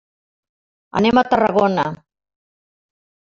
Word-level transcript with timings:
Anem 1.01 1.19
a 1.21 1.25
Tarragona. 1.33 1.85